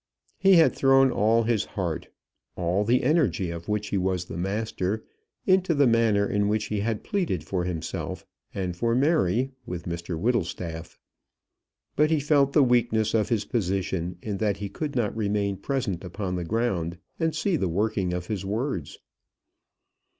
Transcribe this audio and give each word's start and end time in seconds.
He 0.39 0.53
had 0.53 0.75
thrown 0.75 1.11
all 1.11 1.43
his 1.43 1.63
heart, 1.63 2.07
all 2.55 2.83
the 2.83 3.03
energy 3.03 3.51
of 3.51 3.69
which 3.69 3.89
he 3.89 3.99
was 3.99 4.25
the 4.25 4.35
master, 4.35 5.03
into 5.45 5.75
the 5.75 5.85
manner 5.85 6.27
in 6.27 6.47
which 6.47 6.69
he 6.69 6.79
had 6.79 7.03
pleaded 7.03 7.43
for 7.43 7.65
himself 7.65 8.25
and 8.51 8.75
for 8.75 8.95
Mary 8.95 9.51
with 9.67 9.85
Mr 9.85 10.19
Whittlestaff. 10.19 10.97
But 11.95 12.09
he 12.09 12.19
felt 12.19 12.53
the 12.53 12.63
weakness 12.63 13.13
of 13.13 13.29
his 13.29 13.45
position 13.45 14.17
in 14.23 14.37
that 14.37 14.57
he 14.57 14.69
could 14.69 14.95
not 14.95 15.15
remain 15.15 15.55
present 15.57 16.03
upon 16.03 16.33
the 16.35 16.45
ground 16.45 16.97
and 17.19 17.35
see 17.35 17.55
the 17.55 17.69
working 17.69 18.11
of 18.11 18.25
his 18.25 18.43
words. 18.43 18.97